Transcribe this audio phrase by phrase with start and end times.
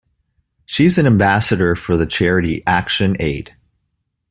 [0.65, 3.55] She is an ambassador for the charity Action Aid.